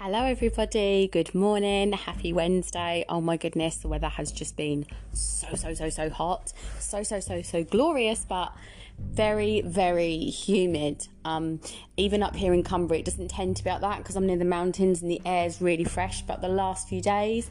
[0.00, 1.08] Hello, everybody.
[1.10, 1.92] Good morning.
[1.92, 3.04] Happy Wednesday.
[3.08, 6.52] Oh my goodness, the weather has just been so, so, so, so hot.
[6.78, 8.54] So, so, so, so glorious, but
[8.96, 11.08] very, very humid.
[11.24, 11.60] Um,
[11.96, 14.36] even up here in Cumbria, it doesn't tend to be like that because I'm near
[14.36, 16.22] the mountains and the air is really fresh.
[16.22, 17.50] But the last few days,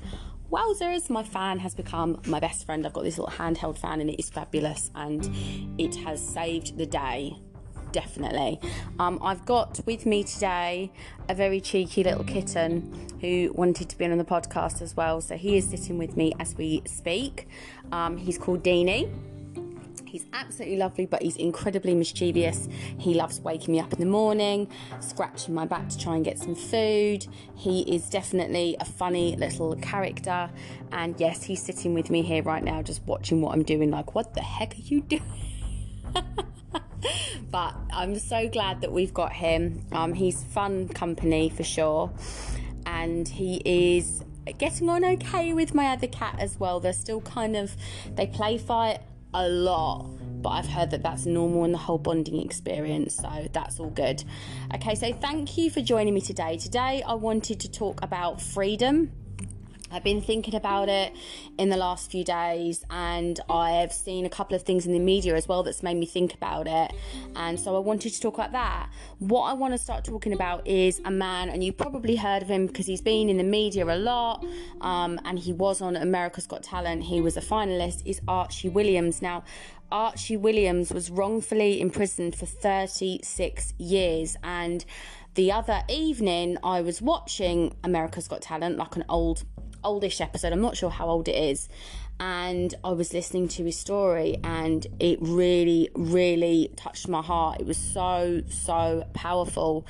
[0.49, 2.85] wowzers, my fan has become my best friend.
[2.85, 5.29] I've got this little handheld fan and it is fabulous and
[5.77, 7.35] it has saved the day
[7.91, 8.59] definitely.
[8.99, 10.91] Um, I've got with me today
[11.29, 15.21] a very cheeky little kitten who wanted to be on the podcast as well.
[15.21, 17.47] So he is sitting with me as we speak.
[17.91, 19.11] Um, he's called Deanie.
[20.05, 22.69] He's absolutely lovely, but he's incredibly mischievous.
[22.97, 24.69] He loves waking me up in the morning,
[25.01, 27.27] scratching my back to try and get some food.
[27.55, 30.49] He is definitely a funny little character.
[30.91, 33.91] And yes, he's sitting with me here right now, just watching what I'm doing.
[33.91, 35.23] Like, what the heck are you doing?
[37.51, 39.85] but I'm so glad that we've got him.
[39.91, 42.11] Um, he's fun company for sure,
[42.85, 44.23] and he is
[44.57, 46.79] getting on okay with my other cat as well.
[46.79, 47.75] They're still kind of
[48.15, 48.99] they play fight
[49.33, 50.05] a lot.
[50.41, 54.23] But I've heard that that's normal in the whole bonding experience, so that's all good.
[54.75, 56.57] Okay, so thank you for joining me today.
[56.57, 59.11] Today, I wanted to talk about freedom
[59.89, 61.13] I've been thinking about it
[61.57, 65.35] in the last few days, and I've seen a couple of things in the media
[65.35, 66.91] as well that's made me think about it.
[67.35, 68.89] And so I wanted to talk about that.
[69.19, 72.49] What I want to start talking about is a man, and you've probably heard of
[72.49, 74.45] him because he's been in the media a lot,
[74.81, 77.03] um, and he was on America's Got Talent.
[77.03, 78.01] He was a finalist.
[78.05, 79.43] Is Archie Williams now?
[79.89, 84.83] Archie Williams was wrongfully imprisoned for 36 years, and
[85.35, 89.43] the other evening I was watching America's Got Talent, like an old
[89.87, 90.53] oldish episode.
[90.53, 91.69] I'm not sure how old it is.
[92.19, 97.61] And I was listening to his story, and it really, really touched my heart.
[97.61, 99.85] It was so, so powerful.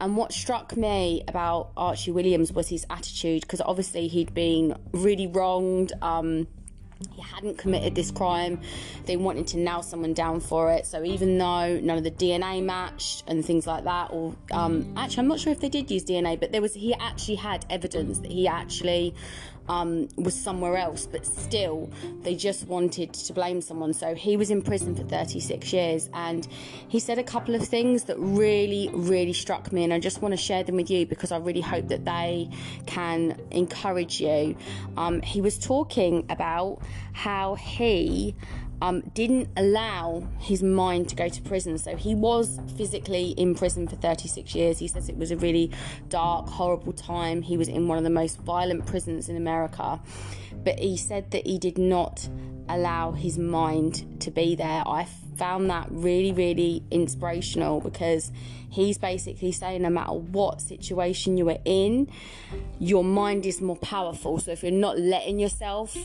[0.00, 5.26] And what struck me about Archie Williams was his attitude, because obviously he'd been really
[5.26, 5.92] wronged.
[6.02, 6.46] Um,
[7.14, 8.60] he hadn't committed this crime.
[9.06, 10.86] They wanted to nail someone down for it.
[10.86, 15.20] So even though none of the DNA matched and things like that, or um, actually,
[15.20, 18.18] I'm not sure if they did use DNA, but there was he actually had evidence
[18.18, 19.14] that he actually
[19.68, 21.90] um, was somewhere else, but still,
[22.22, 23.92] they just wanted to blame someone.
[23.92, 26.46] So he was in prison for 36 years, and
[26.88, 30.32] he said a couple of things that really, really struck me, and I just want
[30.32, 32.50] to share them with you because I really hope that they
[32.86, 34.56] can encourage you.
[34.96, 36.80] Um, he was talking about
[37.12, 38.34] how he
[38.82, 41.78] um, didn't allow his mind to go to prison.
[41.78, 44.80] So he was physically in prison for 36 years.
[44.80, 45.70] He says it was a really
[46.08, 47.42] dark, horrible time.
[47.42, 50.00] He was in one of the most violent prisons in America.
[50.64, 52.28] But he said that he did not
[52.68, 54.82] allow his mind to be there.
[54.84, 55.06] I
[55.36, 58.32] found that really, really inspirational because
[58.68, 62.10] he's basically saying no matter what situation you are in,
[62.80, 64.40] your mind is more powerful.
[64.40, 65.96] So if you're not letting yourself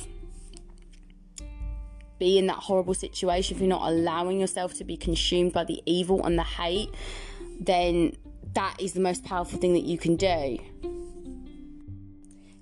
[2.19, 5.81] be in that horrible situation, if you're not allowing yourself to be consumed by the
[5.85, 6.89] evil and the hate,
[7.59, 8.15] then
[8.53, 10.57] that is the most powerful thing that you can do.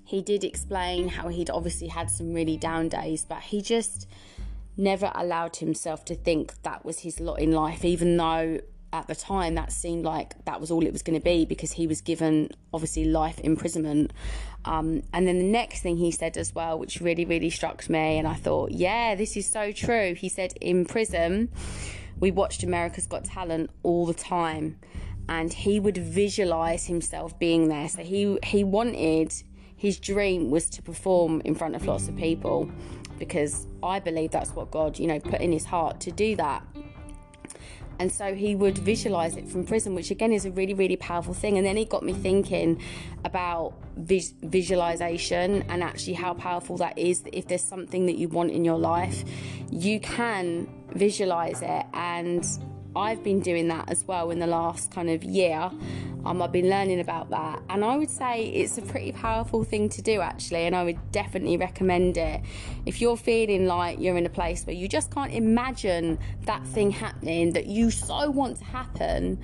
[0.04, 4.06] He did explain how he'd obviously had some really down days, but he just
[4.76, 8.60] never allowed himself to think that was his lot in life, even though
[8.92, 11.72] at the time that seemed like that was all it was going to be because
[11.72, 14.12] he was given obviously life imprisonment.
[14.64, 18.18] Um, and then the next thing he said as well which really really struck me
[18.18, 20.14] and i thought yeah this is so true.
[20.14, 21.50] He said in prison
[22.18, 24.78] we watched america's got talent all the time
[25.28, 27.88] and he would visualize himself being there.
[27.88, 29.32] So he he wanted
[29.76, 32.70] his dream was to perform in front of lots of people
[33.18, 36.62] because i believe that's what god you know put in his heart to do that
[37.98, 41.34] and so he would visualize it from prison, which again is a really, really powerful
[41.34, 41.56] thing.
[41.56, 42.80] And then it got me thinking
[43.24, 47.22] about vis- visualization and actually how powerful that is.
[47.32, 49.24] If there's something that you want in your life,
[49.70, 51.86] you can visualize it.
[51.94, 52.46] And
[52.96, 55.70] I've been doing that as well in the last kind of year.
[56.24, 59.88] Um, I've been learning about that, and I would say it's a pretty powerful thing
[59.90, 62.40] to do actually, and I would definitely recommend it.
[62.84, 66.90] If you're feeling like you're in a place where you just can't imagine that thing
[66.90, 69.38] happening that you so want to happen,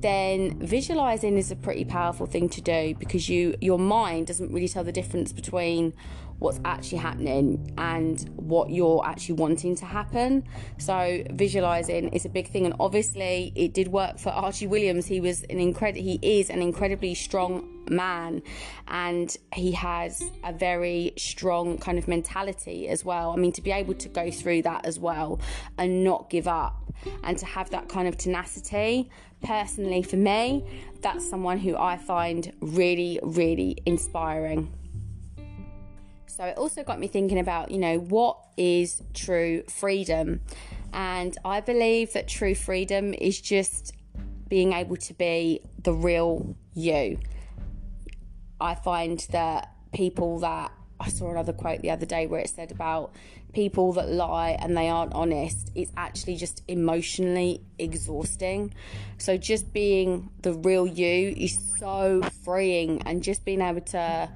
[0.00, 4.68] then visualizing is a pretty powerful thing to do because you your mind doesn't really
[4.68, 5.94] tell the difference between
[6.38, 10.44] what's actually happening and what you're actually wanting to happen.
[10.78, 15.06] So visualizing is a big thing, and obviously it did work for Archie Williams.
[15.06, 18.42] He was an incredible, he is an incredibly strong man,
[18.88, 23.30] and he has a very strong kind of mentality as well.
[23.30, 25.40] I mean, to be able to go through that as well
[25.78, 26.92] and not give up
[27.22, 29.10] and to have that kind of tenacity.
[29.42, 30.64] Personally, for me,
[31.02, 34.72] that's someone who I find really, really inspiring.
[36.36, 40.42] So it also got me thinking about, you know, what is true freedom?
[40.92, 43.94] And I believe that true freedom is just
[44.46, 47.18] being able to be the real you.
[48.60, 52.70] I find that people that I saw another quote the other day where it said
[52.70, 53.14] about
[53.54, 58.74] people that lie and they aren't honest, it's actually just emotionally exhausting.
[59.16, 64.30] So just being the real you is so freeing and just being able to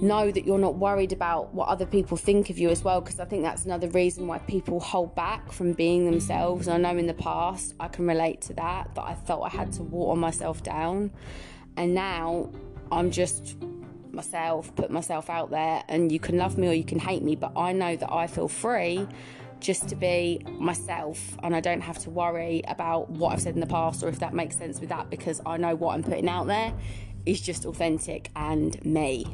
[0.00, 3.18] know that you're not worried about what other people think of you as well because
[3.18, 6.68] I think that's another reason why people hold back from being themselves.
[6.68, 9.48] And I know in the past I can relate to that that I felt I
[9.48, 11.10] had to water myself down.
[11.76, 12.50] And now
[12.92, 13.56] I'm just
[14.10, 17.36] myself, put myself out there and you can love me or you can hate me,
[17.36, 19.06] but I know that I feel free
[19.60, 23.60] just to be myself and I don't have to worry about what I've said in
[23.60, 26.28] the past or if that makes sense with that because I know what I'm putting
[26.28, 26.72] out there
[27.26, 29.26] is just authentic and me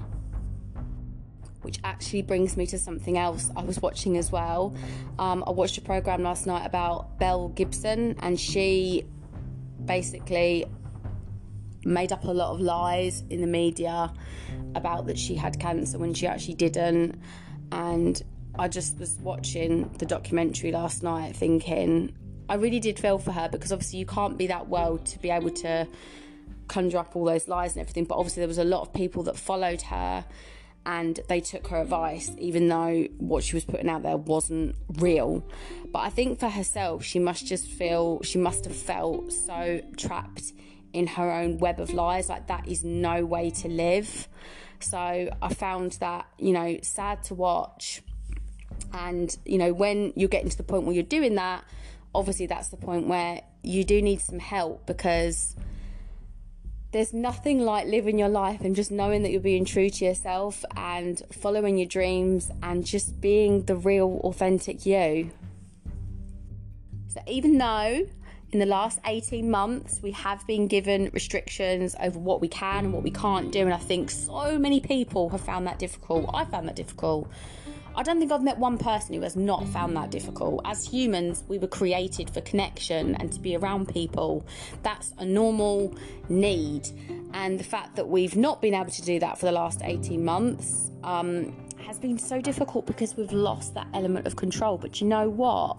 [1.65, 4.75] which actually brings me to something else I was watching as well.
[5.19, 9.07] Um, I watched a program last night about Belle Gibson, and she
[9.85, 10.67] basically
[11.85, 14.13] made up a lot of lies in the media
[14.75, 17.19] about that she had cancer when she actually didn't.
[17.73, 18.23] And
[18.59, 22.15] I just was watching the documentary last night thinking,
[22.49, 25.31] I really did feel for her because obviously you can't be that well to be
[25.31, 25.89] able to
[26.69, 28.05] conjure up all those lies and everything.
[28.05, 30.25] But obviously, there was a lot of people that followed her
[30.87, 35.45] and they took her advice, even though what she was putting out there wasn't real.
[35.93, 40.53] But I think for herself, she must just feel, she must have felt so trapped
[40.93, 42.29] in her own web of lies.
[42.29, 44.29] Like, that is no way to live.
[44.81, 48.03] So I found that, you know, sad to watch.
[48.93, 51.65] And, you know, when you're getting to the point where you're doing that,
[52.15, 55.57] obviously that's the point where you do need some help because
[56.95, 60.65] there's nothing like living your life and just knowing that you're being true to yourself
[60.77, 65.29] and following your dreams and just being the real, authentic you.
[67.09, 68.07] So, even though
[68.53, 72.93] in the last 18 months we have been given restrictions over what we can and
[72.93, 76.31] what we can't do, and I think so many people have found that difficult.
[76.33, 77.29] I found that difficult.
[77.97, 80.63] I don't think I've met one person who has not found that difficult.
[80.65, 84.47] As humans, we were created for connection and to be around people.
[84.83, 85.95] That's a normal
[86.29, 86.89] need.
[87.33, 90.25] And the fact that we've not been able to do that for the last 18
[90.25, 91.55] months um,
[91.87, 94.77] has been so difficult because we've lost that element of control.
[94.77, 95.79] But you know what?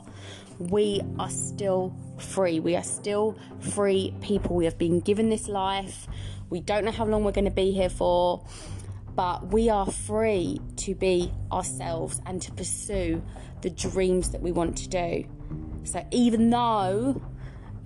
[0.57, 2.62] We are still free.
[2.62, 4.56] We are still free people.
[4.56, 6.07] We have been given this life.
[6.50, 8.45] We don't know how long we're going to be here for
[9.15, 13.21] but we are free to be ourselves and to pursue
[13.62, 15.25] the dreams that we want to do.
[15.83, 17.21] So, even though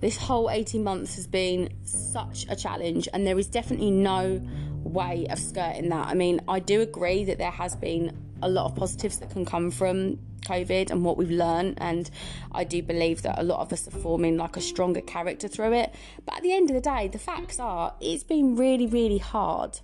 [0.00, 4.40] this whole 18 months has been such a challenge, and there is definitely no
[4.82, 6.06] way of skirting that.
[6.08, 9.44] I mean, I do agree that there has been a lot of positives that can
[9.44, 12.10] come from COVID and what we've learned, and
[12.50, 15.74] I do believe that a lot of us are forming like a stronger character through
[15.74, 15.94] it.
[16.24, 19.80] But at the end of the day, the facts are it's been really, really hard.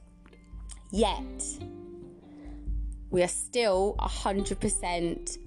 [0.97, 1.43] Yet,
[3.11, 5.39] we are still 100%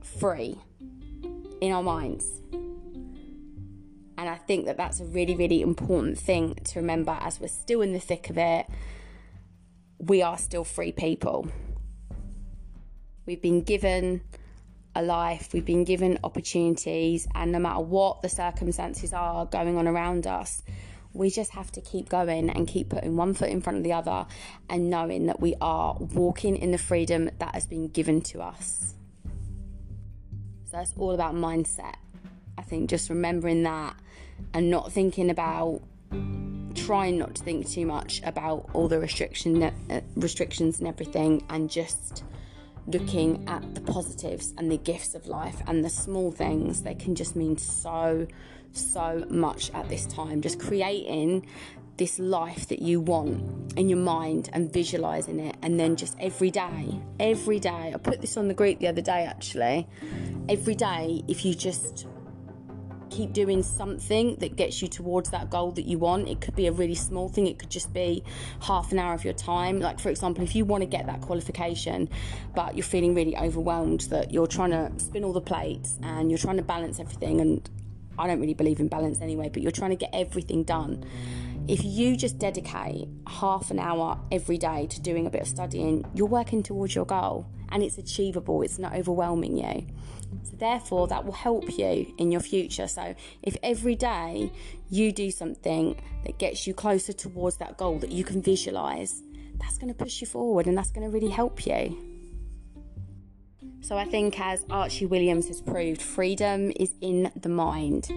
[0.00, 0.56] free
[1.60, 2.24] in our minds.
[2.52, 7.82] And I think that that's a really, really important thing to remember as we're still
[7.82, 8.66] in the thick of it.
[9.98, 11.48] We are still free people.
[13.26, 14.20] We've been given
[14.94, 19.88] a life, we've been given opportunities, and no matter what the circumstances are going on
[19.88, 20.62] around us,
[21.14, 23.92] we just have to keep going and keep putting one foot in front of the
[23.92, 24.26] other
[24.68, 28.94] and knowing that we are walking in the freedom that has been given to us.
[30.64, 31.96] So that's all about mindset.
[32.56, 33.96] I think just remembering that
[34.54, 35.82] and not thinking about
[36.74, 41.70] trying not to think too much about all the restriction uh, restrictions and everything and
[41.70, 42.24] just
[42.86, 47.14] looking at the positives and the gifts of life and the small things they can
[47.14, 48.26] just mean so
[48.72, 50.40] so much at this time.
[50.40, 51.46] Just creating
[51.96, 56.50] this life that you want in your mind and visualizing it and then just every
[56.50, 59.86] day every day i put this on the group the other day actually
[60.48, 62.06] every day if you just
[63.12, 66.66] keep doing something that gets you towards that goal that you want it could be
[66.66, 68.24] a really small thing it could just be
[68.60, 71.20] half an hour of your time like for example if you want to get that
[71.20, 72.08] qualification
[72.54, 76.38] but you're feeling really overwhelmed that you're trying to spin all the plates and you're
[76.38, 77.68] trying to balance everything and
[78.18, 81.04] I don't really believe in balance anyway, but you're trying to get everything done.
[81.68, 86.04] If you just dedicate half an hour every day to doing a bit of studying,
[86.12, 89.86] you're working towards your goal and it's achievable, it's not overwhelming you.
[90.42, 92.88] So, therefore, that will help you in your future.
[92.88, 94.50] So, if every day
[94.90, 99.22] you do something that gets you closer towards that goal that you can visualize,
[99.60, 101.96] that's going to push you forward and that's going to really help you.
[103.82, 108.10] So, I think, as Archie Williams has proved, freedom is in the mind,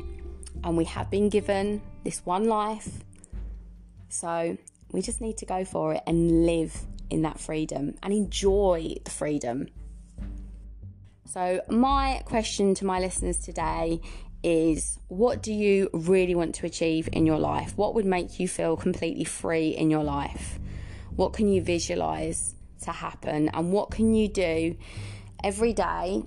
[0.64, 3.04] and we have been given this one life
[4.10, 4.58] so
[4.92, 6.78] we just need to go for it and live
[7.10, 9.68] in that freedom and enjoy the freedom.
[11.26, 14.00] So, my question to my listeners today
[14.44, 17.76] is what do you really want to achieve in your life?
[17.76, 20.60] What would make you feel completely free in your life?
[21.16, 23.50] What can you visualize to happen?
[23.50, 24.78] And what can you do
[25.44, 26.24] every day?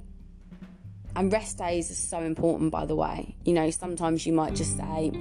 [1.14, 3.36] And rest days are so important, by the way.
[3.44, 5.12] You know, sometimes you might just say,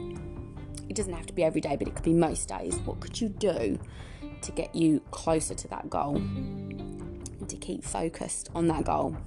[0.89, 2.77] it doesn't have to be every day, but it could be most days.
[2.79, 3.79] What could you do
[4.41, 9.17] to get you closer to that goal and to keep focused on that goal?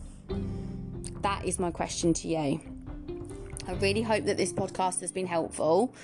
[1.23, 2.61] That is my question to you.
[3.67, 5.95] I really hope that this podcast has been helpful.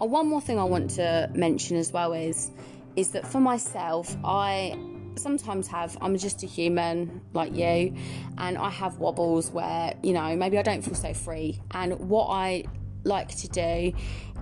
[0.00, 2.50] Oh, one more thing I want to mention as well is
[2.96, 4.76] is that for myself, I
[5.16, 7.94] sometimes have I'm just a human like you
[8.38, 12.28] and I have wobbles where you know maybe I don't feel so free and what
[12.28, 12.64] I
[13.04, 13.92] like to do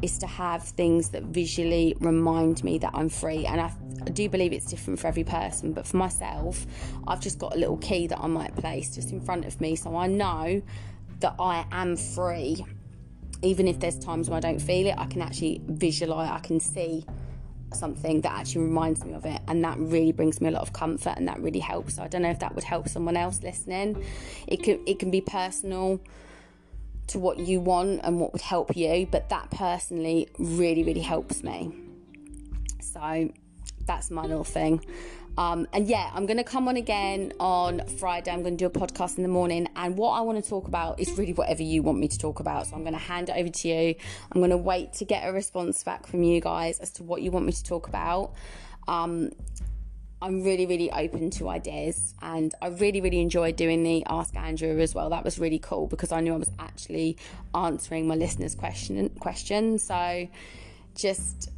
[0.02, 3.46] is to have things that visually remind me that I'm free.
[3.46, 3.72] And I,
[4.06, 6.66] I, do believe it's different for every person, but for myself,
[7.06, 9.76] I've just got a little key that I might place just in front of me
[9.76, 10.62] so I know
[11.20, 12.64] that I am free.
[13.42, 16.60] Even if there's times when I don't feel it, I can actually visualize, I can
[16.60, 17.04] see
[17.74, 20.72] something that actually reminds me of it and that really brings me a lot of
[20.72, 23.42] comfort and that really helps so i don't know if that would help someone else
[23.42, 24.02] listening
[24.46, 26.00] it can it can be personal
[27.08, 31.42] to what you want and what would help you, but that personally really, really helps
[31.42, 31.72] me.
[32.80, 33.30] So
[33.86, 34.84] that's my little thing.
[35.38, 38.32] Um, and yeah, I'm going to come on again on Friday.
[38.32, 39.68] I'm going to do a podcast in the morning.
[39.76, 42.40] And what I want to talk about is really whatever you want me to talk
[42.40, 42.66] about.
[42.66, 43.94] So I'm going to hand it over to you.
[44.32, 47.22] I'm going to wait to get a response back from you guys as to what
[47.22, 48.32] you want me to talk about.
[48.88, 49.30] Um,
[50.20, 54.80] I'm really, really open to ideas, and I really, really enjoyed doing the Ask Andrew
[54.80, 55.10] as well.
[55.10, 57.16] That was really cool because I knew I was actually
[57.54, 59.78] answering my listeners' question question.
[59.78, 60.28] So,
[60.96, 61.50] just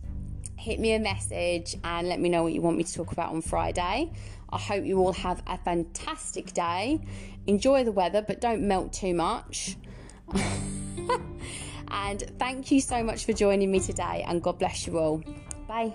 [0.56, 3.30] hit me a message and let me know what you want me to talk about
[3.30, 4.12] on Friday.
[4.50, 7.00] I hope you all have a fantastic day.
[7.46, 9.76] Enjoy the weather, but don't melt too much.
[11.88, 15.22] and thank you so much for joining me today, and God bless you all.
[15.66, 15.94] Bye.